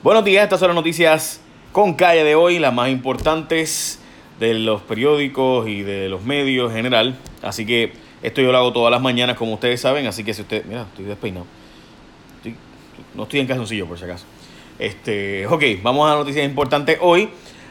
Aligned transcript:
Buenos 0.00 0.24
días, 0.24 0.44
estas 0.44 0.60
son 0.60 0.68
las 0.68 0.76
noticias 0.76 1.40
con 1.72 1.94
calle 1.94 2.22
de 2.22 2.36
hoy, 2.36 2.60
las 2.60 2.72
más 2.72 2.88
importantes 2.88 3.98
de 4.38 4.54
los 4.54 4.80
periódicos 4.82 5.66
y 5.66 5.82
de 5.82 6.08
los 6.08 6.22
medios 6.22 6.70
en 6.70 6.76
general. 6.76 7.16
Así 7.42 7.66
que 7.66 7.90
esto 8.22 8.40
yo 8.40 8.52
lo 8.52 8.58
hago 8.58 8.72
todas 8.72 8.92
las 8.92 9.02
mañanas, 9.02 9.36
como 9.36 9.54
ustedes 9.54 9.80
saben. 9.80 10.06
Así 10.06 10.22
que 10.22 10.34
si 10.34 10.42
usted, 10.42 10.64
mira, 10.66 10.82
estoy 10.82 11.04
despeinado. 11.04 11.46
no 13.16 13.24
estoy 13.24 13.40
en 13.40 13.48
calzoncillo, 13.48 13.86
por 13.88 13.98
si 13.98 14.04
acaso. 14.04 14.24
Este, 14.78 15.48
ok, 15.48 15.64
vamos 15.82 16.06
a 16.06 16.10
las 16.10 16.18
noticias 16.20 16.46
importantes 16.46 16.98
hoy. 17.00 17.30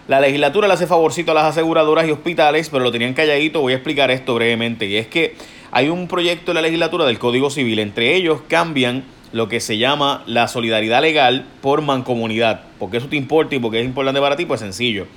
La 0.09 0.19
legislatura 0.19 0.67
le 0.67 0.73
hace 0.73 0.85
favorcito 0.85 1.31
a 1.31 1.33
las 1.33 1.45
aseguradoras 1.45 2.09
y 2.09 2.11
hospitales, 2.11 2.69
pero 2.69 2.83
lo 2.83 2.91
tenían 2.91 3.13
calladito. 3.13 3.61
Voy 3.61 3.71
a 3.71 3.77
explicar 3.77 4.11
esto 4.11 4.35
brevemente. 4.35 4.85
Y 4.85 4.97
es 4.97 5.07
que 5.07 5.35
hay 5.71 5.87
un 5.87 6.09
proyecto 6.09 6.51
de 6.51 6.55
la 6.55 6.61
legislatura 6.63 7.05
del 7.05 7.19
Código 7.19 7.49
Civil. 7.49 7.79
Entre 7.79 8.17
ellos 8.17 8.41
cambian 8.49 9.05
lo 9.31 9.47
que 9.47 9.59
se 9.59 9.77
llama 9.77 10.23
la 10.25 10.47
solidaridad 10.47 11.01
legal 11.01 11.45
por 11.61 11.81
mancomunidad. 11.81 12.61
¿Por 12.79 12.89
qué 12.89 12.97
eso 12.97 13.07
te 13.07 13.15
importa 13.15 13.55
y 13.55 13.59
por 13.59 13.71
qué 13.71 13.79
es 13.81 13.85
importante 13.85 14.21
para 14.21 14.35
ti? 14.35 14.45
Pues 14.45 14.59
sencillo. 14.59 15.07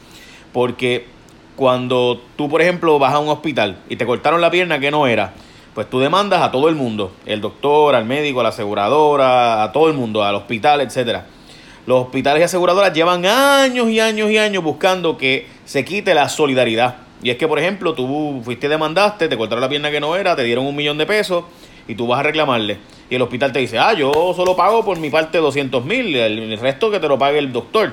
Porque 0.53 1.07
cuando 1.57 2.21
tú, 2.37 2.49
por 2.49 2.63
ejemplo, 2.63 2.99
vas 2.99 3.15
a 3.15 3.19
un 3.19 3.29
hospital 3.29 3.77
y 3.89 3.97
te 3.97 4.07
cortaron 4.07 4.41
la 4.41 4.51
pierna 4.51 4.81
que 4.81 4.91
no 4.91 5.07
era, 5.07 5.33
pues 5.75 5.89
tú 5.89 6.01
demandas 6.01 6.43
a 6.43 6.51
todo 6.51 6.69
el 6.69 6.75
mundo, 6.75 7.13
el 7.27 7.41
doctor, 7.41 7.95
al 7.95 8.05
médico, 8.05 8.41
a 8.41 8.43
la 8.43 8.49
aseguradora, 8.49 9.63
a 9.63 9.73
todo 9.73 9.89
el 9.89 9.95
mundo, 9.95 10.25
al 10.25 10.35
hospital, 10.35 10.81
etcétera. 10.81 11.27
Los 11.87 12.07
hospitales 12.07 12.41
y 12.41 12.45
aseguradoras 12.45 12.93
llevan 12.93 13.25
años 13.25 13.89
y 13.89 14.01
años 14.01 14.31
y 14.31 14.39
años 14.39 14.63
buscando 14.63 15.17
que 15.17 15.47
se 15.65 15.85
quite 15.85 16.15
la 16.15 16.29
solidaridad. 16.29 16.97
Y 17.23 17.31
es 17.31 17.37
que, 17.37 17.47
por 17.47 17.59
ejemplo, 17.59 17.95
tú 17.95 18.41
fuiste 18.45 18.69
demandaste, 18.69 19.29
te 19.29 19.37
cortaron 19.37 19.61
la 19.61 19.69
pierna 19.69 19.91
que 19.91 20.01
no 20.01 20.17
era, 20.17 20.35
te 20.37 20.45
dieron 20.45 20.67
un 20.67 20.75
millón 20.75 20.99
de 20.99 21.07
pesos 21.07 21.45
y 21.87 21.95
tú 21.95 22.07
vas 22.07 22.21
a 22.21 22.23
reclamarle. 22.23 22.79
Y 23.11 23.17
el 23.17 23.23
hospital 23.23 23.53
te 23.53 23.59
dice, 23.59 23.77
ah, 23.77 23.93
yo 23.93 24.13
solo 24.35 24.55
pago 24.55 24.85
por 24.85 24.99
mi 24.99 25.11
parte 25.11 25.39
200 25.39 25.85
mil, 25.85 26.15
el, 26.15 26.59
resto 26.59 26.91
que 26.93 27.01
te 27.01 27.09
lo 27.09 27.19
pague 27.19 27.39
el 27.39 27.53
doctor. 27.53 27.93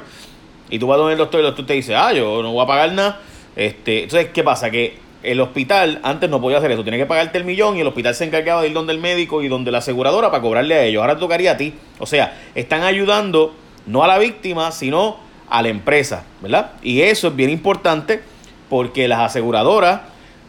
Y 0.69 0.77
tú 0.77 0.85
vas 0.85 0.99
donde 0.99 1.13
el 1.13 1.17
doctor 1.17 1.39
y 1.39 1.43
el 1.43 1.47
doctor 1.47 1.65
te 1.65 1.73
dice, 1.73 1.95
ah, 1.95 2.13
yo 2.13 2.43
no 2.43 2.51
voy 2.51 2.63
a 2.63 2.67
pagar 2.67 2.93
nada. 2.93 3.19
Este, 3.55 4.03
entonces, 4.03 4.29
¿qué 4.31 4.43
pasa? 4.43 4.69
Que 4.69 4.99
el 5.23 5.41
hospital 5.41 5.99
antes 6.03 6.29
no 6.29 6.39
podía 6.39 6.59
hacer 6.59 6.71
eso, 6.71 6.83
tiene 6.83 6.99
que 6.99 7.07
pagarte 7.07 7.39
el 7.39 7.45
millón 7.45 7.77
y 7.77 7.81
el 7.81 7.87
hospital 7.87 8.13
se 8.13 8.25
encargaba 8.25 8.61
de 8.61 8.67
ir 8.67 8.73
donde 8.73 8.93
el 8.93 8.99
médico 8.99 9.41
y 9.41 9.47
donde 9.47 9.71
la 9.71 9.79
aseguradora 9.79 10.29
para 10.29 10.41
cobrarle 10.41 10.75
a 10.75 10.83
ellos. 10.83 11.01
Ahora 11.01 11.17
tocaría 11.17 11.53
a 11.53 11.57
ti. 11.57 11.73
O 11.97 12.05
sea, 12.05 12.37
están 12.53 12.83
ayudando 12.83 13.55
no 13.87 14.03
a 14.03 14.07
la 14.07 14.19
víctima, 14.19 14.71
sino 14.71 15.17
a 15.49 15.63
la 15.63 15.69
empresa, 15.69 16.25
¿verdad? 16.41 16.73
Y 16.83 17.01
eso 17.01 17.29
es 17.29 17.35
bien 17.35 17.49
importante 17.49 18.21
porque 18.69 19.07
las 19.07 19.19
aseguradoras 19.19 20.01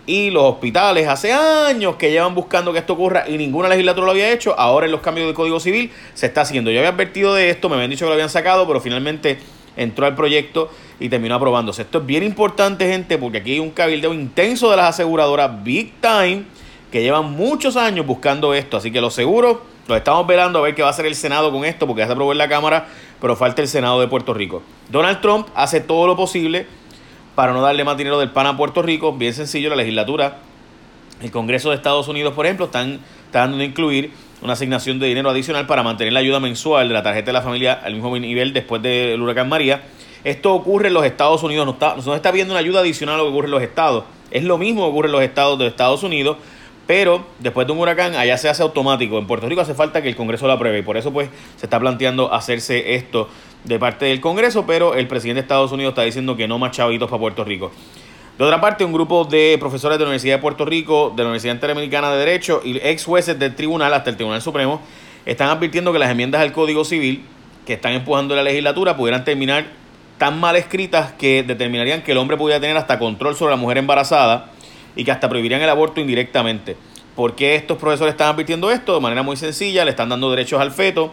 y 0.09 0.31
los 0.31 0.43
hospitales 0.43 1.07
hace 1.07 1.35
años 1.35 1.97
que 1.97 2.11
llevan 2.11 2.35
buscando 2.35 2.73
que 2.73 2.79
esto 2.79 2.95
ocurra 2.95 3.29
y 3.29 3.37
ninguna 3.37 3.69
legislatura 3.69 4.07
lo 4.07 4.13
había 4.13 4.33
hecho. 4.33 4.59
Ahora 4.59 4.87
en 4.87 4.93
los 4.93 5.03
cambios 5.03 5.27
del 5.27 5.35
Código 5.35 5.61
Civil 5.61 5.93
se 6.15 6.25
está 6.25 6.41
haciendo. 6.41 6.71
Yo 6.71 6.79
había 6.79 6.89
advertido 6.89 7.35
de 7.35 7.51
esto, 7.51 7.69
me 7.69 7.75
habían 7.75 7.91
dicho 7.91 8.07
que 8.07 8.09
lo 8.09 8.15
habían 8.15 8.31
sacado, 8.31 8.67
pero 8.67 8.81
finalmente 8.81 9.39
entró 9.77 10.07
al 10.07 10.15
proyecto 10.15 10.71
y 10.99 11.11
terminó 11.11 11.35
aprobándose. 11.35 11.83
Esto 11.83 11.99
es 11.99 12.07
bien 12.07 12.23
importante, 12.23 12.89
gente, 12.89 13.19
porque 13.19 13.39
aquí 13.39 13.53
hay 13.53 13.59
un 13.59 13.69
cabildeo 13.69 14.15
intenso 14.15 14.71
de 14.71 14.79
las 14.79 14.95
aseguradoras 14.95 15.63
Big 15.63 15.93
Time 16.01 16.45
que 16.91 17.03
llevan 17.03 17.31
muchos 17.33 17.77
años 17.77 18.07
buscando 18.07 18.55
esto. 18.55 18.79
Así 18.79 18.91
que 18.91 19.03
los 19.03 19.13
seguros 19.13 19.59
los 19.89 19.99
estamos 19.99 20.27
velando 20.27 20.61
a 20.61 20.63
ver 20.63 20.75
qué 20.75 20.81
va 20.81 20.89
a 20.89 20.93
hacer 20.93 21.05
el 21.05 21.17
Senado 21.17 21.53
con 21.53 21.67
esto, 21.67 21.87
porque 21.87 22.01
ya 22.01 22.07
se 22.07 22.13
aprobó 22.15 22.33
en 22.33 22.39
la 22.39 22.49
Cámara, 22.49 22.89
pero 23.21 23.37
falta 23.37 23.61
el 23.61 23.69
Senado 23.69 24.01
de 24.01 24.09
Puerto 24.09 24.33
Rico. 24.33 24.63
Donald 24.89 25.21
Trump 25.21 25.49
hace 25.55 25.83
todo 25.83 26.07
lo 26.07 26.17
posible 26.17 26.67
para 27.39 27.53
no 27.53 27.61
darle 27.61 27.85
más 27.85 27.97
dinero 27.97 28.19
del 28.19 28.33
PAN 28.33 28.49
a 28.49 28.57
Puerto 28.57 28.83
Rico. 28.83 29.13
Bien 29.13 29.33
sencillo, 29.33 29.71
la 29.71 29.77
legislatura, 29.77 30.39
el 31.23 31.31
Congreso 31.31 31.71
de 31.71 31.77
Estados 31.77 32.09
Unidos, 32.09 32.35
por 32.35 32.47
ejemplo, 32.47 32.67
están 32.67 32.99
tratando 33.31 33.59
de 33.59 33.65
incluir 33.65 34.11
una 34.43 34.55
asignación 34.55 34.99
de 34.99 35.07
dinero 35.07 35.31
adicional 35.31 35.65
para 35.65 35.85
mantener 35.85 36.13
la 36.13 36.19
ayuda 36.19 36.41
mensual 36.41 36.89
de 36.89 36.95
la 36.95 37.05
tarjeta 37.05 37.27
de 37.27 37.35
la 37.35 37.43
familia 37.43 37.75
al 37.75 37.95
mismo 37.95 38.19
nivel 38.19 38.53
después 38.53 38.83
del 38.83 39.23
huracán 39.23 39.49
María. 39.49 39.85
Esto 40.25 40.53
ocurre 40.53 40.89
en 40.89 40.95
los 40.95 41.05
Estados 41.05 41.41
Unidos, 41.45 41.65
no 41.65 41.75
está, 41.75 41.95
no 42.05 42.13
está 42.17 42.33
viendo 42.33 42.55
una 42.55 42.59
ayuda 42.59 42.81
adicional 42.81 43.15
a 43.15 43.19
lo 43.19 43.27
que 43.27 43.31
ocurre 43.31 43.47
en 43.47 43.53
los 43.53 43.63
estados. 43.63 44.03
Es 44.33 44.43
lo 44.43 44.59
mismo 44.59 44.83
que 44.83 44.91
ocurre 44.91 45.07
en 45.07 45.13
los 45.13 45.23
estados 45.23 45.61
de 45.61 45.69
Estados 45.69 46.03
Unidos, 46.03 46.39
pero 46.89 47.27
después 47.39 47.67
de 47.67 47.75
un 47.75 47.81
huracán 47.81 48.15
allá 48.15 48.39
se 48.39 48.49
hace 48.49 48.63
automático. 48.63 49.19
En 49.19 49.27
Puerto 49.27 49.47
Rico 49.47 49.61
hace 49.61 49.75
falta 49.75 50.01
que 50.01 50.09
el 50.09 50.17
Congreso 50.17 50.47
lo 50.47 50.55
apruebe 50.55 50.79
y 50.79 50.83
por 50.83 50.97
eso 50.97 51.13
pues 51.13 51.29
se 51.57 51.67
está 51.67 51.79
planteando 51.79 52.33
hacerse 52.33 52.95
esto 52.95 53.29
de 53.65 53.79
parte 53.79 54.07
del 54.07 54.23
Congreso, 54.23 54.65
pero 54.67 54.95
el 54.95 55.07
presidente 55.07 55.43
de 55.43 55.43
Estados 55.43 55.71
Unidos 55.71 55.91
está 55.91 56.03
diciendo 56.03 56.35
que 56.35 56.49
no 56.49 56.59
más 56.59 56.71
chavitos 56.71 57.11
para 57.11 57.21
Puerto 57.21 57.45
Rico. 57.45 57.71
De 58.39 58.45
otra 58.45 58.59
parte, 58.63 58.87
un 58.87 58.95
grupo 58.95 59.27
de 59.27 59.59
profesores 59.61 59.99
de 59.99 60.05
la 60.05 60.09
Universidad 60.09 60.37
de 60.37 60.41
Puerto 60.41 60.65
Rico, 60.65 61.13
de 61.15 61.25
la 61.25 61.29
Universidad 61.29 61.53
Interamericana 61.53 62.11
de 62.11 62.19
Derecho 62.21 62.63
y 62.65 62.79
ex 62.79 63.05
jueces 63.05 63.39
del 63.39 63.55
tribunal 63.55 63.93
hasta 63.93 64.09
el 64.09 64.17
Tribunal 64.17 64.41
Supremo 64.41 64.81
están 65.27 65.51
advirtiendo 65.51 65.93
que 65.93 65.99
las 65.99 66.11
enmiendas 66.11 66.41
al 66.41 66.53
Código 66.53 66.87
Civil 66.87 67.23
que 67.67 67.75
están 67.75 67.93
empujando 67.93 68.35
la 68.35 68.43
legislatura 68.43 68.97
pudieran 68.97 69.25
terminar 69.25 69.67
tan 70.17 70.41
mal 70.41 70.57
escritas 70.57 71.13
que 71.13 71.43
determinarían 71.43 72.01
que 72.01 72.13
el 72.13 72.19
hombre 72.19 72.39
pudiera 72.39 72.61
tener 72.61 72.79
hasta 72.79 72.99
control 72.99 73.37
sobre 73.37 73.51
la 73.51 73.57
mujer 73.57 73.77
embarazada 73.77 74.53
y 74.97 75.05
que 75.05 75.11
hasta 75.11 75.29
prohibirían 75.29 75.61
el 75.61 75.69
aborto 75.69 76.01
indirectamente. 76.01 76.77
¿Por 77.17 77.35
qué 77.35 77.57
estos 77.57 77.79
profesores 77.79 78.13
están 78.13 78.35
advirtiendo 78.35 78.71
esto? 78.71 78.95
De 78.95 79.01
manera 79.01 79.23
muy 79.23 79.37
sencilla, 79.37 79.85
le 79.85 79.91
están 79.91 80.09
dando 80.09 80.31
derechos 80.31 80.61
al 80.61 80.71
feto 80.71 81.13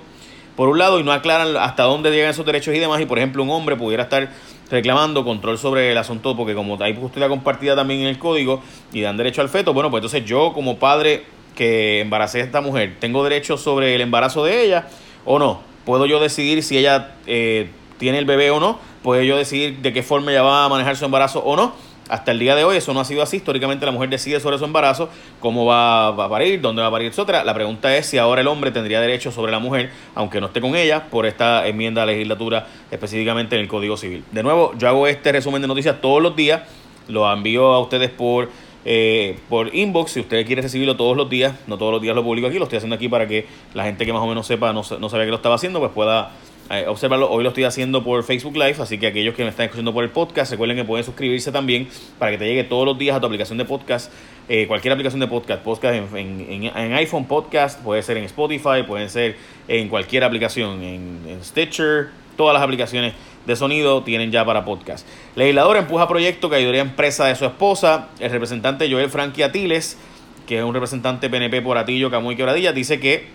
por 0.56 0.70
un 0.70 0.78
lado, 0.78 1.00
y 1.00 1.04
no 1.04 1.12
aclaran 1.12 1.58
hasta 1.58 1.84
dónde 1.84 2.12
llegan 2.12 2.30
esos 2.30 2.46
derechos 2.46 2.74
y 2.74 2.80
demás, 2.80 3.02
y 3.02 3.06
por 3.06 3.18
ejemplo 3.18 3.44
un 3.44 3.50
hombre 3.50 3.76
pudiera 3.76 4.04
estar 4.04 4.30
reclamando 4.72 5.24
control 5.24 5.58
sobre 5.58 5.92
el 5.92 5.98
asunto, 5.98 6.36
porque 6.36 6.54
como 6.54 6.82
hay 6.82 6.94
custodia 6.94 7.28
compartida 7.28 7.76
también 7.76 8.02
en 8.02 8.08
el 8.08 8.18
código 8.18 8.62
y 8.94 9.02
dan 9.02 9.18
derecho 9.18 9.42
al 9.42 9.50
feto, 9.50 9.74
bueno, 9.74 9.92
pues 9.92 10.00
entonces 10.00 10.26
yo 10.26 10.54
como 10.54 10.80
padre 10.80 11.24
que 11.56 12.02
embaracé 12.02 12.42
a 12.42 12.44
esta 12.46 12.62
mujer, 12.62 12.96
¿tengo 13.00 13.24
derecho 13.24 13.58
sobre 13.58 13.96
el 13.96 14.02
embarazo 14.02 14.46
de 14.46 14.64
ella 14.64 14.88
o 15.26 15.40
no? 15.40 15.62
¿Puedo 15.86 16.06
yo 16.06 16.20
decidir 16.20 16.64
si 16.64 16.78
ella 16.78 17.16
eh, 17.28 17.70
tiene 18.00 18.18
el 18.18 18.26
bebé 18.26 18.50
o 18.50 18.60
no? 18.60 18.80
¿Puedo 19.04 19.22
yo 19.22 19.38
decidir 19.38 19.78
de 19.80 19.94
qué 19.94 20.04
forma 20.04 20.32
ella 20.32 20.42
va 20.42 20.66
a 20.66 20.70
manejar 20.70 20.96
su 20.96 21.06
embarazo 21.06 21.40
o 21.40 21.56
no? 21.56 21.74
Hasta 22.10 22.32
el 22.32 22.40
día 22.40 22.56
de 22.56 22.64
hoy 22.64 22.78
eso 22.78 22.94
no 22.94 23.00
ha 23.00 23.06
sido 23.06 23.24
así. 23.24 23.38
Históricamente 23.38 23.86
la 23.86 23.92
mujer 23.92 24.10
decide 24.10 24.40
sobre 24.40 24.58
su 24.58 24.66
embarazo, 24.66 25.10
cómo 25.40 25.66
va, 25.66 26.08
a 26.10 26.30
parir, 26.30 26.62
dónde 26.62 26.82
va 26.82 26.90
a 26.90 26.92
parir, 26.92 27.10
etcétera. 27.10 27.44
La 27.44 27.54
pregunta 27.54 27.96
es 27.96 28.06
si 28.06 28.18
ahora 28.18 28.42
el 28.42 28.48
hombre 28.48 28.72
tendría 28.72 29.02
derecho 29.02 29.32
sobre 29.32 29.52
la 29.52 29.60
mujer, 29.60 29.92
aunque 30.14 30.40
no 30.40 30.48
esté 30.48 30.62
con 30.62 30.76
ella, 30.76 31.06
por 31.10 31.26
esta 31.26 31.68
enmienda 31.68 32.04
a 32.04 32.06
la 32.06 32.12
legislatura, 32.12 32.68
específicamente 32.92 33.56
en 33.56 33.62
el 33.62 33.68
Código 33.68 33.98
Civil. 33.98 34.24
De 34.32 34.44
nuevo, 34.44 34.74
yo 34.78 34.88
hago 34.88 35.08
este 35.08 35.32
resumen 35.32 35.62
de 35.62 35.68
noticias 35.68 36.00
todos 36.00 36.22
los 36.22 36.36
días, 36.36 36.62
lo 37.08 37.32
envío 37.32 37.74
a 37.74 37.80
ustedes 37.80 38.10
por 38.12 38.50
eh, 38.88 39.40
por 39.50 39.74
inbox, 39.74 40.12
si 40.12 40.20
usted 40.20 40.46
quiere 40.46 40.62
recibirlo 40.62 40.96
todos 40.96 41.18
los 41.18 41.28
días, 41.28 41.56
no 41.66 41.76
todos 41.76 41.92
los 41.92 42.02
días 42.04 42.16
lo 42.16 42.24
publico 42.24 42.48
aquí, 42.48 42.60
lo 42.60 42.66
estoy 42.66 42.78
haciendo 42.78 42.96
aquí 42.96 43.10
para 43.10 43.28
que 43.28 43.48
la 43.74 43.84
gente 43.84 44.06
que 44.06 44.14
más 44.14 44.22
o 44.22 44.28
menos 44.28 44.46
sepa, 44.46 44.74
no, 44.74 44.84
no 45.00 45.10
sabía 45.10 45.26
que 45.26 45.32
lo 45.32 45.38
estaba 45.38 45.56
haciendo, 45.56 45.80
pues 45.80 45.92
pueda 45.92 46.32
eh, 46.72 46.86
observarlo. 46.88 47.30
Hoy 47.30 47.44
lo 47.44 47.50
estoy 47.50 47.64
haciendo 47.64 48.04
por 48.04 48.24
Facebook 48.24 48.56
Live, 48.56 48.78
así 48.80 48.98
que 48.98 49.06
aquellos 49.06 49.36
que 49.36 49.44
me 49.44 49.50
están 49.50 49.66
escuchando 49.66 49.94
por 49.94 50.04
el 50.04 50.10
podcast, 50.10 50.52
recuerden 50.52 50.76
que 50.76 50.84
pueden 50.84 51.06
suscribirse 51.06 51.52
también 51.52 51.88
para 52.18 52.32
que 52.32 52.40
te 52.40 52.46
llegue 52.46 52.64
todos 52.64 52.86
los 52.86 52.98
días 52.98 53.16
a 53.16 53.20
tu 53.20 53.28
aplicación 53.28 53.60
de 53.60 53.66
podcast, 53.66 54.12
eh, 54.50 54.66
cualquier 54.68 54.92
aplicación 54.94 55.20
de 55.20 55.28
podcast, 55.28 55.62
podcast 55.62 55.96
en, 56.16 56.94
iPhone 56.94 57.26
Podcast, 57.26 57.80
puede 57.84 58.02
ser 58.02 58.18
en 58.18 58.24
Spotify, 58.24 58.82
pueden 58.88 59.12
ser 59.12 59.38
en 59.68 59.90
cualquier 59.90 60.24
aplicación, 60.24 60.82
en, 60.82 61.40
Stitcher, 61.44 62.10
todas 62.36 62.56
las 62.56 62.64
aplicaciones 62.64 63.14
de 63.46 63.56
sonido 63.56 64.02
tienen 64.02 64.32
ya 64.32 64.44
para 64.44 64.66
podcast. 64.66 65.08
Legislador 65.36 65.78
empuja 65.78 66.08
proyecto 66.08 66.50
que 66.50 66.56
ayudaría 66.56 66.82
a 66.82 66.86
empresa 66.86 67.26
de 67.28 67.36
su 67.36 67.46
esposa. 67.46 68.10
El 68.20 68.32
representante 68.32 68.92
Joel 68.92 69.12
Frankie 69.12 69.44
Atiles, 69.44 70.00
que 70.48 70.58
es 70.58 70.64
un 70.64 70.74
representante 70.74 71.30
PNP 71.30 71.62
por 71.62 71.78
Atillo, 71.78 72.10
Camuy 72.10 72.36
Quebradilla, 72.36 72.72
dice 72.72 73.00
que 73.00 73.35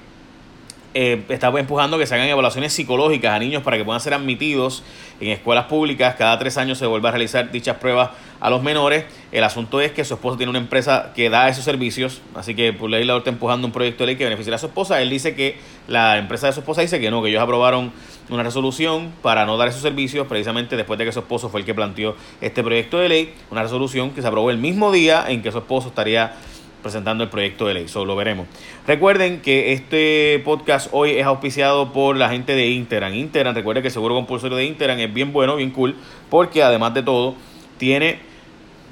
eh, 0.92 1.22
está 1.28 1.48
empujando 1.48 1.98
que 1.98 2.06
se 2.06 2.14
hagan 2.14 2.26
evaluaciones 2.26 2.72
psicológicas 2.72 3.32
a 3.32 3.38
niños 3.38 3.62
para 3.62 3.76
que 3.76 3.84
puedan 3.84 4.00
ser 4.00 4.14
admitidos 4.14 4.82
en 5.20 5.28
escuelas 5.28 5.66
públicas. 5.66 6.16
Cada 6.16 6.38
tres 6.38 6.58
años 6.58 6.78
se 6.78 6.86
vuelve 6.86 7.06
a 7.08 7.12
realizar 7.12 7.52
dichas 7.52 7.76
pruebas 7.76 8.10
a 8.40 8.50
los 8.50 8.62
menores. 8.62 9.04
El 9.30 9.44
asunto 9.44 9.80
es 9.80 9.92
que 9.92 10.04
su 10.04 10.14
esposa 10.14 10.36
tiene 10.36 10.50
una 10.50 10.58
empresa 10.58 11.12
que 11.14 11.30
da 11.30 11.48
esos 11.48 11.64
servicios, 11.64 12.22
así 12.34 12.54
que 12.54 12.72
por 12.72 12.90
ley 12.90 13.04
la 13.04 13.16
está 13.16 13.30
empujando 13.30 13.66
un 13.66 13.72
proyecto 13.72 14.02
de 14.02 14.08
ley 14.08 14.16
que 14.16 14.24
beneficiará 14.24 14.56
a 14.56 14.58
su 14.58 14.66
esposa. 14.66 15.00
Él 15.00 15.10
dice 15.10 15.36
que 15.36 15.58
la 15.86 16.18
empresa 16.18 16.48
de 16.48 16.54
su 16.54 16.60
esposa 16.60 16.80
dice 16.80 17.00
que 17.00 17.10
no, 17.10 17.22
que 17.22 17.28
ellos 17.28 17.42
aprobaron 17.42 17.92
una 18.28 18.42
resolución 18.42 19.12
para 19.22 19.44
no 19.46 19.56
dar 19.56 19.68
esos 19.68 19.82
servicios 19.82 20.26
precisamente 20.26 20.76
después 20.76 20.98
de 20.98 21.04
que 21.04 21.12
su 21.12 21.20
esposo 21.20 21.48
fue 21.48 21.60
el 21.60 21.66
que 21.66 21.74
planteó 21.74 22.16
este 22.40 22.62
proyecto 22.62 22.98
de 22.98 23.08
ley, 23.08 23.34
una 23.50 23.62
resolución 23.62 24.10
que 24.10 24.22
se 24.22 24.28
aprobó 24.28 24.50
el 24.50 24.58
mismo 24.58 24.92
día 24.92 25.24
en 25.28 25.42
que 25.42 25.52
su 25.52 25.58
esposo 25.58 25.88
estaría 25.88 26.34
presentando 26.82 27.24
el 27.24 27.30
proyecto 27.30 27.66
de 27.66 27.74
ley. 27.74 27.84
Eso 27.84 28.04
lo 28.04 28.16
veremos. 28.16 28.46
Recuerden 28.86 29.40
que 29.40 29.72
este 29.72 30.40
podcast 30.44 30.88
hoy 30.92 31.12
es 31.12 31.26
auspiciado 31.26 31.92
por 31.92 32.16
la 32.16 32.28
gente 32.28 32.54
de 32.54 32.68
Interan. 32.68 33.14
Interan, 33.14 33.54
recuerden 33.54 33.82
que 33.82 33.88
el 33.88 33.92
seguro 33.94 34.14
compulsorio 34.14 34.56
de 34.56 34.64
Interan 34.64 34.98
es 35.00 35.12
bien 35.12 35.32
bueno, 35.32 35.56
bien 35.56 35.70
cool, 35.70 35.96
porque 36.28 36.62
además 36.62 36.94
de 36.94 37.02
todo, 37.02 37.34
tiene, 37.78 38.18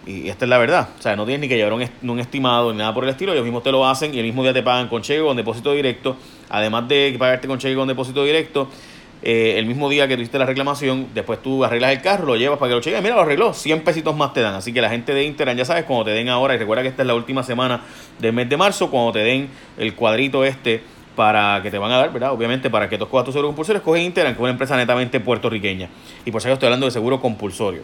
y 0.06 0.28
esta 0.28 0.46
es 0.46 0.48
la 0.48 0.58
verdad, 0.58 0.88
o 0.98 1.02
sea, 1.02 1.14
no 1.14 1.26
tienes 1.26 1.42
ni 1.42 1.48
que 1.48 1.56
llevar 1.56 1.74
un, 1.74 1.84
un 2.02 2.18
estimado 2.18 2.72
ni 2.72 2.78
nada 2.78 2.94
por 2.94 3.04
el 3.04 3.10
estilo, 3.10 3.32
ellos 3.32 3.44
mismos 3.44 3.62
te 3.62 3.70
lo 3.70 3.86
hacen 3.86 4.14
y 4.14 4.18
el 4.18 4.24
mismo 4.24 4.42
día 4.42 4.54
te 4.54 4.62
pagan 4.62 4.88
con 4.88 5.02
cheque 5.02 5.22
con 5.22 5.36
depósito 5.36 5.72
directo. 5.72 6.16
Además 6.48 6.88
de 6.88 7.14
pagarte 7.18 7.46
con 7.46 7.58
cheque 7.58 7.76
con 7.76 7.86
depósito 7.86 8.24
directo, 8.24 8.68
eh, 9.22 9.54
el 9.58 9.66
mismo 9.66 9.88
día 9.88 10.06
que 10.06 10.14
tuviste 10.16 10.38
la 10.38 10.46
reclamación, 10.46 11.08
después 11.14 11.42
tú 11.42 11.64
arreglas 11.64 11.92
el 11.92 12.00
carro, 12.00 12.26
lo 12.26 12.36
llevas 12.36 12.58
para 12.58 12.70
que 12.70 12.74
lo 12.76 12.80
chequen, 12.80 13.02
mira, 13.02 13.16
lo 13.16 13.22
arregló, 13.22 13.52
100 13.52 13.82
pesitos 13.82 14.16
más 14.16 14.32
te 14.32 14.40
dan. 14.40 14.54
Así 14.54 14.72
que 14.72 14.80
la 14.80 14.90
gente 14.90 15.12
de 15.12 15.24
Interan, 15.24 15.56
ya 15.56 15.64
sabes, 15.64 15.84
cuando 15.84 16.04
te 16.04 16.10
den 16.12 16.28
ahora, 16.28 16.54
y 16.54 16.58
recuerda 16.58 16.82
que 16.82 16.88
esta 16.88 17.02
es 17.02 17.08
la 17.08 17.14
última 17.14 17.42
semana 17.42 17.82
del 18.18 18.32
mes 18.32 18.48
de 18.48 18.56
marzo, 18.56 18.90
cuando 18.90 19.12
te 19.12 19.20
den 19.20 19.48
el 19.76 19.94
cuadrito 19.94 20.44
este 20.44 20.82
para 21.16 21.60
que 21.64 21.70
te 21.72 21.78
van 21.78 21.90
a 21.90 21.96
dar, 21.96 22.12
¿verdad? 22.12 22.32
Obviamente, 22.32 22.70
para 22.70 22.88
que 22.88 22.96
tú 22.96 23.08
cojas 23.08 23.24
tu 23.24 23.32
seguro 23.32 23.48
compulsorio, 23.48 23.78
escoge 23.78 24.00
Interan, 24.00 24.34
que 24.34 24.36
es 24.36 24.40
una 24.40 24.50
empresa 24.50 24.76
netamente 24.76 25.18
puertorriqueña. 25.18 25.88
Y 26.24 26.30
por 26.30 26.40
eso 26.40 26.52
estoy 26.52 26.66
hablando 26.66 26.86
de 26.86 26.92
seguro 26.92 27.20
compulsorio. 27.20 27.82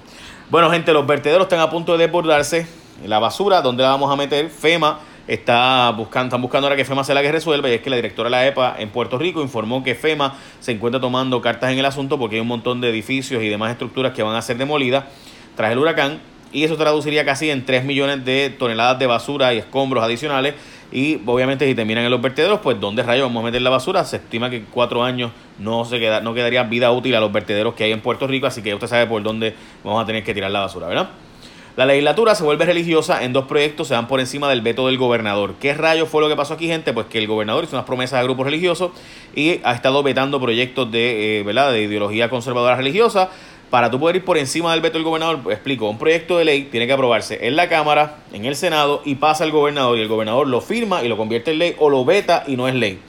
Bueno, 0.51 0.71
gente, 0.71 0.93
los 0.93 1.05
vertederos 1.05 1.47
están 1.47 1.59
a 1.59 1.69
punto 1.69 1.97
de 1.97 2.05
desbordarse. 2.05 2.69
La 3.05 3.19
basura, 3.19 3.61
¿dónde 3.61 3.83
la 3.83 3.89
vamos 3.89 4.09
a 4.13 4.15
meter? 4.15 4.51
FEMA 4.51 5.01
está 5.27 5.91
buscando, 5.91 6.29
están 6.29 6.43
buscando 6.43 6.67
ahora 6.67 6.77
que 6.77 6.85
FEMA 6.85 7.05
sea 7.05 7.15
la 7.15 7.23
que 7.23 7.33
resuelva. 7.33 7.69
Y 7.69 7.75
es 7.75 7.81
que 7.81 7.91
la 7.91 7.97
directora 7.97 8.29
de 8.29 8.31
la 8.31 8.47
EPA 8.47 8.77
en 8.79 8.91
Puerto 8.91 9.19
Rico 9.19 9.43
informó 9.43 9.83
que 9.83 9.95
FEMA 9.95 10.37
se 10.61 10.73
encuentra 10.73 11.01
tomando 11.01 11.41
cartas 11.41 11.73
en 11.73 11.79
el 11.79 11.85
asunto 11.85 12.19
porque 12.19 12.37
hay 12.37 12.41
un 12.41 12.49
montón 12.49 12.81
de 12.81 12.91
edificios 12.91 13.43
y 13.43 13.49
demás 13.49 13.71
estructuras 13.71 14.13
que 14.13 14.23
van 14.23 14.37
a 14.37 14.43
ser 14.43 14.57
demolidas 14.57 15.05
tras 15.57 15.73
el 15.73 15.79
huracán. 15.79 16.21
Y 16.53 16.63
eso 16.63 16.77
traduciría 16.77 17.25
casi 17.25 17.51
en 17.51 17.65
3 17.65 17.85
millones 17.85 18.25
de 18.25 18.49
toneladas 18.51 18.99
de 18.99 19.07
basura 19.07 19.53
y 19.55 19.59
escombros 19.59 20.05
adicionales 20.05 20.55
y 20.95 21.21
obviamente 21.27 21.67
si 21.67 21.75
terminan 21.75 22.05
en 22.05 22.11
los 22.13 22.23
vertederos, 22.23 22.61
pues 22.61 22.79
¿dónde 22.79 23.03
rayos 23.03 23.27
vamos 23.27 23.43
a 23.43 23.47
meter 23.47 23.61
la 23.61 23.71
basura? 23.71 24.05
Se 24.05 24.17
estima 24.17 24.49
que 24.49 24.63
cuatro 24.63 25.03
años 25.03 25.33
no, 25.59 25.85
se 25.85 25.99
queda, 25.99 26.21
no 26.21 26.35
quedaría 26.35 26.63
vida 26.63 26.93
útil 26.93 27.17
a 27.17 27.21
los 27.21 27.33
vertederos 27.33 27.75
que 27.75 27.83
hay 27.83 27.91
en 27.91 28.01
Puerto 28.01 28.29
Rico, 28.29 28.47
así 28.47 28.63
que 28.63 28.73
usted 28.73 28.87
sabe 28.87 29.07
por 29.09 29.21
dónde 29.21 29.55
vamos 29.83 30.01
a 30.01 30.07
tener 30.07 30.23
que 30.23 30.33
tirar 30.33 30.53
la 30.53 30.61
basura, 30.61 30.87
¿verdad? 30.87 31.09
La 31.77 31.87
legislatura 31.87 32.37
se 32.37 32.45
vuelve 32.45 32.67
religiosa 32.67 33.25
en 33.25 33.33
dos 33.33 33.47
proyectos, 33.47 33.89
se 33.89 33.95
van 33.95 34.07
por 34.07 34.21
encima 34.21 34.49
del 34.49 34.61
veto 34.61 34.87
del 34.87 34.97
gobernador. 34.97 35.55
¿Qué 35.61 35.75
rayos 35.75 36.09
fue 36.09 36.23
lo 36.23 36.29
que 36.29 36.37
pasó 36.37 36.55
aquí, 36.55 36.69
gente? 36.69 36.93
Pues 36.93 37.07
que 37.07 37.19
el 37.19 37.27
gobernador 37.27 37.65
hizo 37.65 37.75
unas 37.75 37.85
promesas 37.85 38.21
a 38.21 38.23
grupos 38.23 38.47
religiosos 38.47 38.93
y 39.35 39.59
ha 39.65 39.73
estado 39.73 40.05
vetando 40.05 40.41
proyectos 40.41 40.93
de, 40.93 41.41
eh, 41.41 41.43
¿verdad? 41.43 41.73
de 41.73 41.83
ideología 41.83 42.31
conservadora 42.31 42.77
religiosa 42.77 43.29
para 43.71 43.91
tú 43.91 43.99
poder 43.99 44.15
ir 44.15 44.25
por 44.25 44.39
encima 44.39 44.71
del 44.71 44.83
veto 44.83 44.99
del 44.99 45.05
gobernador, 45.05 45.41
explico, 45.51 45.91
un 45.91 45.99
proyecto 45.99 46.39
de 46.39 46.45
ley 46.45 46.69
tiene 46.71 46.87
que 46.87 46.93
aprobarse 46.93 47.45
en 47.45 47.57
la 47.57 47.69
Cámara, 47.69 48.19
en 48.33 48.45
el 48.45 48.55
Senado 48.55 49.03
y 49.05 49.17
pasa 49.17 49.43
al 49.43 49.51
gobernador 49.51 49.99
y 49.99 50.03
el 50.03 50.07
gobernador 50.07 50.47
lo 50.47 50.61
firma 50.61 51.03
y 51.03 51.09
lo 51.09 51.17
convierte 51.17 51.51
en 51.51 51.59
ley 51.59 51.75
o 51.81 51.91
lo 51.91 52.05
veta 52.05 52.45
y 52.47 52.57
no 52.57 52.69
es 52.69 52.77
ley. 52.77 53.01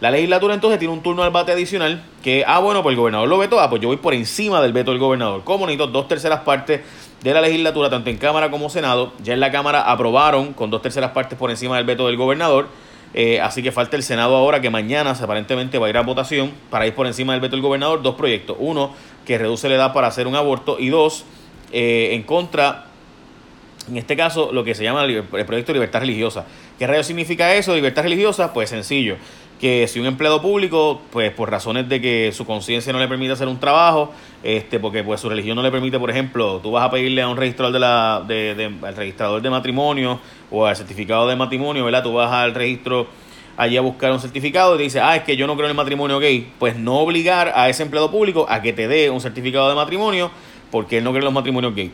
La 0.00 0.10
legislatura 0.10 0.54
entonces 0.54 0.78
tiene 0.78 0.94
un 0.94 1.02
turno 1.02 1.22
al 1.22 1.30
bate 1.30 1.52
adicional 1.52 2.02
que, 2.22 2.42
ah, 2.46 2.58
bueno, 2.58 2.82
pues 2.82 2.94
el 2.94 2.96
gobernador 2.96 3.28
lo 3.28 3.36
vetó, 3.36 3.60
ah, 3.60 3.68
pues 3.68 3.82
yo 3.82 3.88
voy 3.88 3.98
por 3.98 4.14
encima 4.14 4.62
del 4.62 4.72
veto 4.72 4.92
del 4.92 5.00
gobernador. 5.00 5.44
Como 5.44 5.66
necesito 5.66 5.88
dos 5.88 6.08
terceras 6.08 6.40
partes 6.40 6.80
de 7.22 7.34
la 7.34 7.42
legislatura, 7.42 7.90
tanto 7.90 8.08
en 8.08 8.16
Cámara 8.16 8.50
como 8.50 8.70
Senado, 8.70 9.12
ya 9.22 9.34
en 9.34 9.40
la 9.40 9.52
Cámara 9.52 9.82
aprobaron 9.82 10.54
con 10.54 10.70
dos 10.70 10.80
terceras 10.80 11.10
partes 11.10 11.38
por 11.38 11.50
encima 11.50 11.76
del 11.76 11.84
veto 11.84 12.06
del 12.06 12.16
gobernador. 12.16 12.68
Eh, 13.12 13.40
así 13.40 13.62
que 13.62 13.72
falta 13.72 13.96
el 13.96 14.02
Senado 14.02 14.36
ahora, 14.36 14.62
que 14.62 14.70
mañana 14.70 15.10
aparentemente 15.10 15.78
va 15.78 15.88
a 15.88 15.90
ir 15.90 15.96
a 15.98 16.02
votación 16.02 16.52
para 16.70 16.86
ir 16.86 16.94
por 16.94 17.06
encima 17.06 17.32
del 17.32 17.42
veto 17.42 17.56
del 17.56 17.62
gobernador. 17.62 18.00
Dos 18.00 18.14
proyectos. 18.14 18.56
Uno, 18.58 18.92
que 19.26 19.36
reduce 19.36 19.68
la 19.68 19.74
edad 19.74 19.92
para 19.92 20.06
hacer 20.06 20.26
un 20.26 20.34
aborto 20.34 20.78
y 20.78 20.88
dos, 20.88 21.24
eh, 21.72 22.10
en 22.12 22.22
contra, 22.22 22.86
en 23.86 23.98
este 23.98 24.16
caso, 24.16 24.50
lo 24.50 24.64
que 24.64 24.74
se 24.74 24.82
llama 24.82 25.04
el 25.04 25.24
proyecto 25.24 25.72
de 25.72 25.74
libertad 25.74 26.00
religiosa. 26.00 26.46
¿Qué 26.78 26.86
rayos 26.86 27.06
significa 27.06 27.54
eso, 27.54 27.74
libertad 27.74 28.04
religiosa? 28.04 28.54
Pues 28.54 28.70
sencillo, 28.70 29.16
que 29.60 29.86
si 29.88 30.00
un 30.00 30.06
empleado 30.06 30.40
público, 30.40 31.02
pues 31.12 31.30
por 31.32 31.50
razones 31.50 31.86
de 31.86 32.00
que 32.00 32.32
su 32.32 32.46
conciencia 32.46 32.94
no 32.94 32.98
le 32.98 33.06
permite 33.06 33.32
hacer 33.32 33.46
un 33.46 33.60
trabajo, 33.60 34.10
este, 34.42 34.80
porque 34.80 35.04
pues 35.04 35.20
su 35.20 35.28
religión 35.28 35.54
no 35.54 35.62
le 35.62 35.70
permite, 35.70 35.98
por 35.98 36.10
ejemplo, 36.10 36.60
tú 36.62 36.70
vas 36.70 36.86
a 36.86 36.90
pedirle 36.90 37.20
a 37.20 37.28
un 37.28 37.36
registrador 37.36 37.74
de 37.74 37.78
la, 37.78 38.24
de, 38.26 38.74
al 38.82 38.96
registrador 38.96 39.42
de 39.42 39.50
matrimonio 39.50 40.18
o 40.50 40.64
al 40.64 40.74
certificado 40.76 41.28
de 41.28 41.36
matrimonio, 41.36 41.84
¿verdad? 41.84 42.02
Tú 42.02 42.14
vas 42.14 42.32
al 42.32 42.54
registro 42.54 43.06
allí 43.58 43.76
a 43.76 43.82
buscar 43.82 44.10
un 44.12 44.20
certificado 44.20 44.76
y 44.76 44.78
te 44.78 44.84
dice, 44.84 45.00
ah, 45.00 45.16
es 45.16 45.24
que 45.24 45.36
yo 45.36 45.46
no 45.46 45.54
creo 45.56 45.66
en 45.66 45.72
el 45.72 45.76
matrimonio 45.76 46.18
gay, 46.18 46.50
pues 46.58 46.76
no 46.76 46.98
obligar 46.98 47.52
a 47.54 47.68
ese 47.68 47.82
empleado 47.82 48.10
público 48.10 48.46
a 48.48 48.62
que 48.62 48.72
te 48.72 48.88
dé 48.88 49.10
un 49.10 49.20
certificado 49.20 49.68
de 49.68 49.74
matrimonio 49.74 50.30
porque 50.70 50.98
él 50.98 51.04
no 51.04 51.10
cree 51.10 51.18
en 51.18 51.26
los 51.26 51.34
matrimonios 51.34 51.74
gay. 51.74 51.92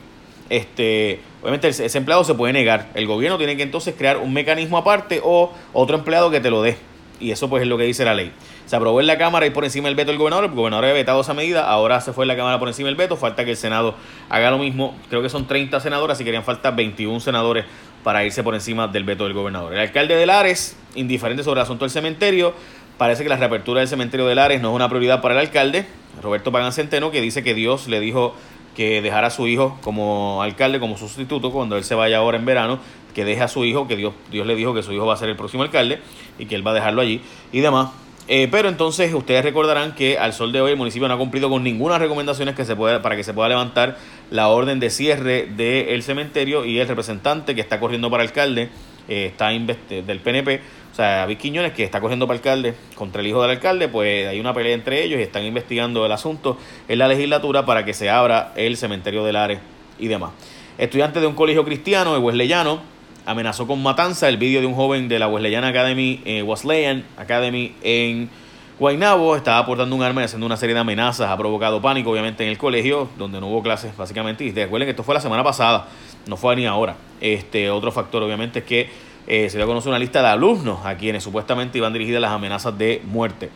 Este, 0.48 1.18
obviamente 1.42 1.66
ese 1.66 1.98
empleado 1.98 2.22
se 2.22 2.34
puede 2.34 2.52
negar. 2.52 2.90
El 2.94 3.08
gobierno 3.08 3.38
tiene 3.38 3.56
que 3.56 3.64
entonces 3.64 3.96
crear 3.98 4.18
un 4.18 4.32
mecanismo 4.32 4.78
aparte 4.78 5.20
o 5.24 5.52
otro 5.72 5.96
empleado 5.96 6.30
que 6.30 6.38
te 6.38 6.50
lo 6.50 6.62
dé. 6.62 6.76
Y 7.18 7.30
eso 7.30 7.48
pues 7.48 7.62
es 7.62 7.68
lo 7.68 7.78
que 7.78 7.84
dice 7.84 8.04
la 8.04 8.14
ley. 8.14 8.32
Se 8.66 8.76
aprobó 8.76 9.00
en 9.00 9.06
la 9.06 9.16
Cámara 9.16 9.46
y 9.46 9.50
por 9.50 9.64
encima 9.64 9.88
del 9.88 9.96
veto 9.96 10.10
del 10.10 10.18
gobernador. 10.18 10.46
El 10.46 10.50
gobernador 10.50 10.84
había 10.84 10.94
vetado 10.94 11.20
esa 11.20 11.34
medida. 11.34 11.68
Ahora 11.68 12.00
se 12.00 12.12
fue 12.12 12.24
en 12.24 12.28
la 12.28 12.36
Cámara 12.36 12.58
por 12.58 12.68
encima 12.68 12.88
del 12.88 12.96
veto. 12.96 13.16
Falta 13.16 13.44
que 13.44 13.52
el 13.52 13.56
Senado 13.56 13.94
haga 14.28 14.50
lo 14.50 14.58
mismo. 14.58 14.94
Creo 15.08 15.22
que 15.22 15.28
son 15.28 15.46
30 15.46 15.80
senadores 15.80 16.20
y 16.20 16.24
querían 16.24 16.44
faltar 16.44 16.76
21 16.76 17.20
senadores 17.20 17.64
para 18.02 18.24
irse 18.24 18.42
por 18.44 18.54
encima 18.54 18.86
del 18.86 19.04
veto 19.04 19.24
del 19.24 19.32
gobernador. 19.32 19.72
El 19.72 19.80
alcalde 19.80 20.14
de 20.14 20.26
Lares, 20.26 20.76
indiferente 20.94 21.42
sobre 21.42 21.60
el 21.60 21.64
asunto 21.64 21.84
del 21.84 21.90
cementerio, 21.90 22.54
parece 22.98 23.22
que 23.22 23.28
la 23.28 23.36
reapertura 23.36 23.80
del 23.80 23.88
cementerio 23.88 24.26
de 24.26 24.34
Lares 24.34 24.60
no 24.60 24.70
es 24.70 24.76
una 24.76 24.88
prioridad 24.88 25.20
para 25.20 25.34
el 25.34 25.40
alcalde, 25.40 25.86
Roberto 26.22 26.52
Pagan 26.52 26.72
Centeno, 26.72 27.10
que 27.10 27.20
dice 27.20 27.42
que 27.42 27.54
Dios 27.54 27.88
le 27.88 27.98
dijo 28.00 28.34
que 28.76 29.00
dejara 29.00 29.28
a 29.28 29.30
su 29.30 29.48
hijo 29.48 29.78
como 29.82 30.42
alcalde, 30.42 30.78
como 30.78 30.98
sustituto, 30.98 31.50
cuando 31.50 31.76
él 31.76 31.84
se 31.84 31.94
vaya 31.94 32.18
ahora 32.18 32.36
en 32.36 32.44
verano, 32.44 32.78
que 33.16 33.24
deje 33.24 33.42
a 33.42 33.48
su 33.48 33.64
hijo, 33.64 33.88
que 33.88 33.96
Dios, 33.96 34.12
Dios 34.30 34.46
le 34.46 34.54
dijo 34.54 34.74
que 34.74 34.82
su 34.82 34.92
hijo 34.92 35.06
va 35.06 35.14
a 35.14 35.16
ser 35.16 35.30
el 35.30 35.36
próximo 35.36 35.62
alcalde 35.62 36.00
y 36.38 36.44
que 36.44 36.54
él 36.54 36.66
va 36.66 36.72
a 36.72 36.74
dejarlo 36.74 37.00
allí 37.00 37.22
y 37.50 37.60
demás. 37.60 37.88
Eh, 38.28 38.46
pero 38.50 38.68
entonces 38.68 39.14
ustedes 39.14 39.42
recordarán 39.42 39.94
que 39.94 40.18
al 40.18 40.34
sol 40.34 40.52
de 40.52 40.60
hoy 40.60 40.72
el 40.72 40.76
municipio 40.76 41.08
no 41.08 41.14
ha 41.14 41.16
cumplido 41.16 41.48
con 41.48 41.62
ninguna 41.62 41.96
recomendaciones 41.98 42.54
que 42.54 42.66
se 42.66 42.76
pueda, 42.76 43.00
para 43.00 43.16
que 43.16 43.24
se 43.24 43.32
pueda 43.32 43.48
levantar 43.48 43.96
la 44.30 44.48
orden 44.48 44.80
de 44.80 44.90
cierre 44.90 45.46
del 45.46 46.02
cementerio 46.02 46.66
y 46.66 46.78
el 46.78 46.86
representante 46.86 47.54
que 47.54 47.62
está 47.62 47.80
corriendo 47.80 48.10
para 48.10 48.22
alcalde 48.22 48.68
eh, 49.08 49.30
está 49.32 49.48
del 49.48 50.20
PNP, 50.20 50.60
o 50.92 50.94
sea, 50.94 51.20
David 51.20 51.38
Quiñones, 51.38 51.72
que 51.72 51.84
está 51.84 52.02
corriendo 52.02 52.26
para 52.26 52.36
alcalde 52.36 52.74
contra 52.96 53.22
el 53.22 53.28
hijo 53.28 53.40
del 53.40 53.52
alcalde, 53.52 53.88
pues 53.88 54.28
hay 54.28 54.38
una 54.40 54.52
pelea 54.52 54.74
entre 54.74 55.02
ellos 55.02 55.18
y 55.20 55.22
están 55.22 55.42
investigando 55.44 56.04
el 56.04 56.12
asunto 56.12 56.58
en 56.86 56.98
la 56.98 57.08
legislatura 57.08 57.64
para 57.64 57.82
que 57.86 57.94
se 57.94 58.10
abra 58.10 58.52
el 58.56 58.76
cementerio 58.76 59.24
de 59.24 59.32
Lares 59.32 59.60
y 59.98 60.08
demás. 60.08 60.32
Estudiante 60.76 61.20
de 61.20 61.26
un 61.26 61.34
colegio 61.34 61.64
cristiano 61.64 62.12
de 62.12 62.18
Wesleyano 62.18 62.95
amenazó 63.26 63.66
con 63.66 63.82
matanza 63.82 64.28
el 64.28 64.38
vídeo 64.38 64.60
de 64.60 64.66
un 64.66 64.74
joven 64.74 65.08
de 65.08 65.18
la 65.18 65.28
Wesleyan 65.28 65.64
Academy, 65.64 66.20
eh, 66.24 66.42
Wesleyan 66.42 67.04
Academy 67.18 67.74
en 67.82 68.30
Guaynabo, 68.78 69.36
estaba 69.36 69.58
aportando 69.58 69.96
un 69.96 70.02
arma 70.02 70.22
y 70.22 70.24
haciendo 70.24 70.46
una 70.46 70.56
serie 70.56 70.74
de 70.74 70.80
amenazas, 70.80 71.28
ha 71.28 71.36
provocado 71.36 71.82
pánico 71.82 72.10
obviamente 72.10 72.44
en 72.44 72.50
el 72.50 72.56
colegio, 72.56 73.08
donde 73.18 73.40
no 73.40 73.48
hubo 73.48 73.62
clases 73.62 73.96
básicamente, 73.96 74.44
y 74.44 74.52
recuerden 74.52 74.86
que 74.86 74.90
esto 74.90 75.02
fue 75.02 75.14
la 75.14 75.20
semana 75.20 75.42
pasada, 75.42 75.88
no 76.26 76.36
fue 76.36 76.54
ni 76.56 76.66
ahora. 76.66 76.96
Este 77.20 77.68
otro 77.70 77.90
factor 77.90 78.22
obviamente 78.22 78.60
es 78.60 78.64
que 78.64 78.88
eh, 79.26 79.50
se 79.50 79.56
dio 79.56 79.64
a 79.64 79.66
conocer 79.66 79.88
una 79.88 79.98
lista 79.98 80.22
de 80.22 80.28
alumnos 80.28 80.86
a 80.86 80.96
quienes 80.96 81.24
supuestamente 81.24 81.78
iban 81.78 81.92
dirigidas 81.92 82.20
las 82.20 82.30
amenazas 82.30 82.78
de 82.78 83.02
muerte. 83.04 83.50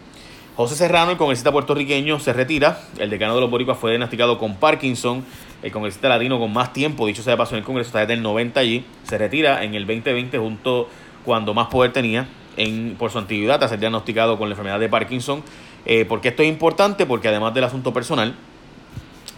José 0.56 0.74
Serrano, 0.74 1.12
el 1.12 1.16
congresista 1.16 1.52
puertorriqueño, 1.52 2.18
se 2.18 2.32
retira. 2.32 2.80
El 2.98 3.08
decano 3.08 3.34
de 3.34 3.40
los 3.40 3.50
boricuas 3.50 3.78
fue 3.78 3.92
diagnosticado 3.92 4.36
con 4.38 4.56
Parkinson 4.56 5.24
el 5.62 5.72
congresista 5.72 6.08
latino 6.08 6.38
con 6.38 6.52
más 6.52 6.72
tiempo, 6.72 7.06
dicho 7.06 7.22
sea 7.22 7.32
de 7.32 7.36
paso 7.36 7.54
en 7.54 7.58
el 7.58 7.64
Congreso, 7.64 7.88
está 7.88 8.00
desde 8.00 8.14
el 8.14 8.22
90 8.22 8.60
allí, 8.60 8.84
se 9.04 9.18
retira 9.18 9.62
en 9.64 9.74
el 9.74 9.86
2020 9.86 10.38
junto 10.38 10.88
cuando 11.24 11.54
más 11.54 11.68
poder 11.68 11.92
tenía 11.92 12.26
en, 12.56 12.96
por 12.98 13.10
su 13.10 13.18
antigüedad 13.18 13.58
tras 13.58 13.70
ser 13.70 13.80
diagnosticado 13.80 14.38
con 14.38 14.48
la 14.48 14.54
enfermedad 14.54 14.80
de 14.80 14.88
Parkinson. 14.88 15.42
Eh, 15.86 16.04
¿Por 16.04 16.20
qué 16.20 16.28
esto 16.28 16.42
es 16.42 16.48
importante? 16.48 17.06
Porque 17.06 17.28
además 17.28 17.54
del 17.54 17.64
asunto 17.64 17.92
personal, 17.92 18.34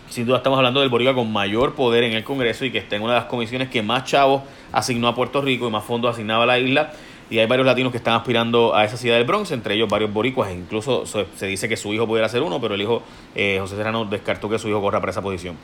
sin 0.08 0.26
duda 0.26 0.38
estamos 0.38 0.58
hablando 0.58 0.80
del 0.80 0.90
boricua 0.90 1.14
con 1.14 1.32
mayor 1.32 1.74
poder 1.74 2.04
en 2.04 2.12
el 2.12 2.24
Congreso 2.24 2.64
y 2.64 2.70
que 2.70 2.78
está 2.78 2.96
en 2.96 3.02
una 3.02 3.14
de 3.14 3.20
las 3.20 3.28
comisiones 3.28 3.68
que 3.68 3.82
más 3.82 4.04
chavos 4.04 4.42
asignó 4.70 5.08
a 5.08 5.14
Puerto 5.14 5.40
Rico 5.40 5.66
y 5.66 5.70
más 5.70 5.84
fondos 5.84 6.12
asignaba 6.12 6.44
a 6.44 6.46
la 6.46 6.58
isla. 6.58 6.92
Y 7.30 7.38
hay 7.38 7.46
varios 7.46 7.66
latinos 7.66 7.92
que 7.92 7.96
están 7.96 8.12
aspirando 8.12 8.74
a 8.74 8.84
esa 8.84 8.98
ciudad 8.98 9.16
del 9.16 9.24
Bronx, 9.24 9.52
entre 9.52 9.74
ellos 9.74 9.88
varios 9.88 10.12
boricuas. 10.12 10.50
E 10.50 10.52
incluso 10.52 11.06
se 11.06 11.46
dice 11.46 11.66
que 11.66 11.78
su 11.78 11.94
hijo 11.94 12.06
pudiera 12.06 12.28
ser 12.28 12.42
uno, 12.42 12.60
pero 12.60 12.74
el 12.74 12.82
hijo, 12.82 13.02
eh, 13.34 13.56
José 13.58 13.76
Serrano, 13.76 14.04
descartó 14.04 14.50
que 14.50 14.58
su 14.58 14.68
hijo 14.68 14.82
corra 14.82 15.00
para 15.00 15.12
esa 15.12 15.22
posición. 15.22 15.56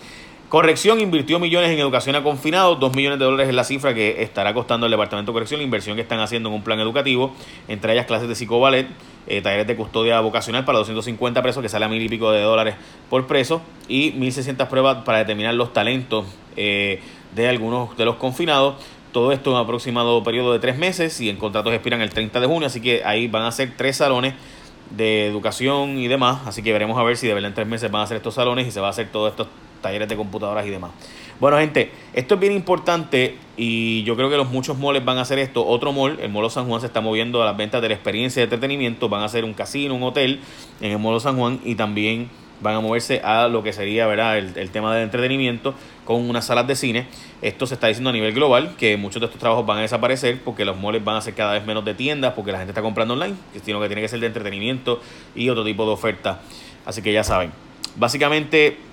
Corrección 0.49 0.99
invirtió 0.99 1.38
millones 1.38 1.69
en 1.69 1.78
educación 1.78 2.17
a 2.17 2.23
confinados, 2.23 2.81
dos 2.81 2.95
millones 2.95 3.19
de 3.19 3.26
dólares 3.26 3.50
es 3.50 3.55
la 3.55 3.64
cifra 3.64 3.93
que 3.93 4.23
estará 4.23 4.55
costando 4.55 4.87
el 4.87 4.90
Departamento 4.90 5.31
de 5.31 5.35
Corrección, 5.35 5.61
la 5.61 5.64
inversión 5.64 5.95
que 5.95 6.00
están 6.00 6.21
haciendo 6.21 6.49
en 6.49 6.55
un 6.55 6.62
plan 6.62 6.81
educativo, 6.81 7.35
entre 7.69 7.93
ellas 7.93 8.07
clases 8.07 8.31
de 8.31 8.35
psicoballet, 8.35 8.87
eh, 9.26 9.43
talleres 9.43 9.67
de 9.67 9.76
custodia 9.76 10.19
vocacional 10.21 10.64
para 10.64 10.78
250 10.78 11.43
presos, 11.43 11.62
que 11.62 11.69
sale 11.69 11.85
a 11.85 11.88
mil 11.88 12.00
y 12.00 12.09
pico 12.09 12.33
de 12.33 12.40
dólares 12.40 12.76
por 13.11 13.26
preso, 13.26 13.61
y 13.88 14.12
1.600 14.12 14.69
pruebas 14.69 15.05
para 15.05 15.19
determinar 15.19 15.52
los 15.52 15.75
talentos 15.75 16.25
eh, 16.57 17.02
de 17.35 17.47
algunos 17.47 17.95
de 17.99 18.07
los 18.07 18.17
confinados. 18.17 18.76
Todo 19.12 19.33
esto 19.33 19.50
en 19.50 19.57
un 19.57 19.62
aproximado 19.62 20.23
periodo 20.23 20.55
de 20.55 20.61
tres 20.61 20.78
meses 20.78 21.21
y 21.21 21.28
en 21.28 21.37
contratos 21.37 21.75
expiran 21.75 22.00
el 22.00 22.09
30 22.09 22.40
de 22.40 22.47
junio, 22.47 22.69
así 22.69 22.81
que 22.81 23.05
ahí 23.05 23.28
van 23.28 23.43
a 23.43 23.52
ser 23.52 23.75
tres 23.76 23.99
salones 23.99 24.33
de 24.97 25.26
educación 25.26 25.99
y 25.99 26.09
demás, 26.09 26.47
así 26.47 26.62
que 26.62 26.73
veremos 26.73 26.97
a 26.97 27.02
ver 27.02 27.19
si 27.19 27.26
de 27.26 27.35
verdad 27.35 27.50
en 27.50 27.55
tres 27.55 27.67
meses 27.67 27.90
van 27.90 28.00
a 28.00 28.07
ser 28.07 28.17
estos 28.17 28.33
salones 28.33 28.67
y 28.67 28.71
se 28.71 28.81
va 28.81 28.87
a 28.87 28.90
hacer 28.90 29.09
todos 29.12 29.33
estos 29.33 29.49
talleres 29.80 30.08
de 30.08 30.16
computadoras 30.16 30.66
y 30.66 30.70
demás. 30.70 30.90
Bueno, 31.40 31.58
gente, 31.58 31.92
esto 32.14 32.35
es 32.35 32.40
bien 32.40 32.52
importante 32.52 33.37
y 33.56 34.02
yo 34.02 34.16
creo 34.16 34.28
que 34.28 34.37
los 34.37 34.50
muchos 34.50 34.76
moles 34.76 35.04
van 35.04 35.18
a 35.18 35.20
hacer 35.20 35.38
esto. 35.38 35.64
Otro 35.64 35.92
mall, 35.92 36.18
el 36.20 36.30
Molo 36.30 36.50
San 36.50 36.66
Juan, 36.66 36.80
se 36.80 36.88
está 36.88 37.00
moviendo 37.00 37.40
a 37.42 37.47
las 37.47 37.56
ventas 37.56 37.80
de 37.80 37.88
la 37.88 37.94
experiencia 37.94 38.40
de 38.40 38.44
entretenimiento. 38.44 39.08
Van 39.08 39.23
a 39.23 39.26
hacer 39.26 39.44
un 39.44 39.54
casino, 39.54 39.94
un 39.94 40.02
hotel 40.02 40.40
en 40.80 40.90
el 40.90 40.99
Molo 40.99 41.20
San 41.20 41.37
Juan 41.37 41.61
y 41.64 41.76
también 41.76 42.28
van 42.61 42.75
a 42.75 42.80
moverse 42.80 43.20
a 43.23 43.47
lo 43.47 43.62
que 43.62 43.73
sería 43.73 44.06
¿verdad? 44.06 44.37
El, 44.38 44.70
tema 44.70 44.94
del 44.94 45.04
entretenimiento 45.04 45.75
con 46.04 46.28
unas 46.28 46.47
salas 46.47 46.66
de 46.66 46.75
cine. 46.75 47.06
Esto 47.42 47.66
se 47.66 47.75
está 47.75 47.87
diciendo 47.87 48.11
a 48.11 48.12
nivel 48.12 48.32
global, 48.32 48.75
que 48.76 48.97
muchos 48.97 49.20
de 49.20 49.26
estos 49.26 49.38
trabajos 49.38 49.64
van 49.64 49.78
a 49.78 49.82
desaparecer 49.82 50.40
porque 50.42 50.64
los 50.64 50.76
moles 50.76 51.04
van 51.04 51.16
a 51.16 51.20
ser 51.20 51.35
cada 51.35 51.52
vez 51.52 51.64
menos 51.64 51.85
de 51.85 51.94
tiendas, 51.94 52.32
porque 52.35 52.50
la 52.50 52.58
gente 52.58 52.73
está 52.73 52.82
comprando 52.82 53.14
online, 53.14 53.37
sino 53.64 53.80
que 53.80 53.87
tiene 53.87 54.02
que 54.02 54.08
ser 54.08 54.18
de 54.18 54.26
entretenimiento 54.26 55.00
y 55.37 55.49
otro 55.50 55.64
tipo 55.64 55.85
de 55.87 55.92
oferta. 55.92 56.40
Así 56.85 57.02
que 57.02 57.12
ya 57.12 57.23
saben. 57.23 57.52
Básicamente 57.97 58.88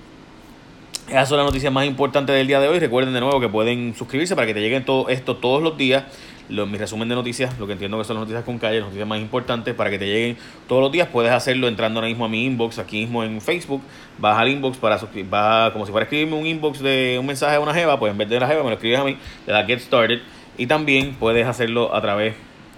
esas 1.08 1.28
son 1.28 1.38
las 1.38 1.46
noticias 1.46 1.72
más 1.72 1.86
importantes 1.86 2.34
del 2.34 2.46
día 2.46 2.58
de 2.58 2.68
hoy. 2.68 2.80
Recuerden 2.80 3.14
de 3.14 3.20
nuevo 3.20 3.40
que 3.40 3.48
pueden 3.48 3.94
suscribirse 3.94 4.34
para 4.34 4.46
que 4.46 4.54
te 4.54 4.60
lleguen 4.60 4.84
todo 4.84 5.08
esto 5.08 5.36
todos 5.36 5.62
los 5.62 5.76
días. 5.76 6.04
lo, 6.48 6.66
mi 6.66 6.78
resumen 6.78 7.08
de 7.08 7.14
noticias, 7.14 7.58
lo 7.58 7.66
que 7.66 7.74
entiendo 7.74 7.98
que 7.98 8.04
son 8.04 8.16
las 8.16 8.22
noticias 8.22 8.44
con 8.44 8.58
calle, 8.58 8.76
las 8.76 8.86
noticias 8.86 9.06
más 9.06 9.20
importantes, 9.20 9.74
para 9.74 9.90
que 9.90 9.98
te 9.98 10.06
lleguen 10.06 10.36
todos 10.66 10.82
los 10.82 10.90
días. 10.90 11.08
Puedes 11.08 11.30
hacerlo 11.30 11.68
entrando 11.68 12.00
ahora 12.00 12.08
mismo 12.08 12.24
a 12.24 12.28
mi 12.28 12.44
inbox, 12.44 12.78
aquí 12.78 13.00
mismo 13.00 13.22
en 13.22 13.40
Facebook. 13.40 13.82
Vas 14.18 14.36
al 14.36 14.48
inbox 14.48 14.78
para 14.78 14.98
suscribir, 14.98 15.30
como 15.72 15.86
si 15.86 15.92
fuera 15.92 16.04
a 16.04 16.06
escribirme 16.06 16.36
un 16.36 16.46
inbox 16.46 16.80
de 16.80 17.16
un 17.20 17.26
mensaje 17.26 17.54
a 17.54 17.60
una 17.60 17.72
jeva, 17.74 17.98
pues 17.98 18.10
en 18.10 18.18
vez 18.18 18.28
de 18.28 18.40
la 18.40 18.48
jeva 18.48 18.62
me 18.62 18.70
lo 18.70 18.74
escribes 18.74 18.98
a 18.98 19.04
mí, 19.04 19.16
le 19.46 19.52
das 19.52 19.66
Get 19.66 19.80
Started. 19.80 20.20
Y 20.58 20.66
también 20.66 21.14
puedes 21.14 21.46
hacerlo 21.46 21.94
a 21.94 22.00
través 22.00 22.34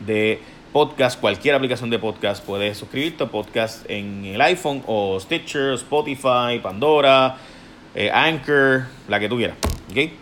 de 0.07 0.41
podcast, 0.73 1.19
cualquier 1.19 1.55
aplicación 1.55 1.89
de 1.89 1.99
podcast. 1.99 2.45
Puedes 2.45 2.77
suscribirte 2.77 3.25
a 3.25 3.27
podcast 3.29 3.89
en 3.89 4.27
el 4.27 4.41
iPhone 4.43 4.83
o 4.87 5.19
Stitcher, 5.19 5.75
Spotify, 5.75 6.59
Pandora, 6.63 7.37
eh, 7.95 8.11
Anchor, 8.13 8.85
la 9.09 9.21
que 9.21 9.29
tú 9.29 9.37
quieras. 9.37 9.57
¿Ok? 9.91 10.13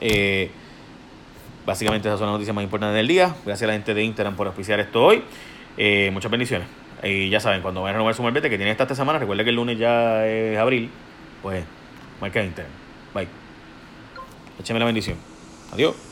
Eh, 0.00 0.50
básicamente 1.66 2.08
esas 2.08 2.18
son 2.18 2.28
las 2.28 2.34
noticias 2.34 2.54
más 2.54 2.64
importantes 2.64 2.96
del 2.96 3.08
día. 3.08 3.34
Gracias 3.44 3.62
a 3.62 3.66
la 3.68 3.72
gente 3.74 3.94
de 3.94 4.02
Instagram 4.04 4.36
por 4.36 4.46
auspiciar 4.46 4.80
esto 4.80 5.04
hoy. 5.04 5.22
Eh, 5.76 6.10
muchas 6.12 6.30
bendiciones. 6.30 6.66
Y 7.02 7.30
ya 7.30 7.40
saben, 7.40 7.62
cuando 7.62 7.82
vayan 7.82 7.96
a 7.96 7.98
renovar 7.98 8.14
su 8.14 8.22
malvete 8.22 8.48
que 8.48 8.56
tiene 8.56 8.70
esta, 8.70 8.84
esta 8.84 8.94
semana, 8.94 9.18
recuerden 9.18 9.44
que 9.44 9.50
el 9.50 9.56
lunes 9.56 9.78
ya 9.78 10.26
es 10.26 10.56
abril, 10.58 10.88
pues 11.42 11.64
marca 12.20 12.42
Instagram. 12.42 12.72
Bye. 13.14 13.28
Écheme 14.60 14.78
la 14.78 14.86
bendición. 14.86 15.16
Adiós. 15.72 16.11